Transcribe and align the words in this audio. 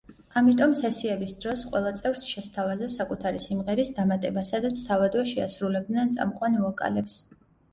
ამიტომ 0.39 0.71
სესიების 0.77 1.33
დროს 1.43 1.65
ყველა 1.73 1.91
წევრს 1.99 2.23
შესთავაზა 2.29 2.89
საკუთარი 2.93 3.43
სიმღერის 3.45 3.93
დამატება, 4.01 4.47
სადაც 4.51 4.83
თავადვე 4.89 5.27
შეასრულებდნენ 5.35 6.15
წამყვან 6.17 6.59
ვოკალებს. 6.67 7.21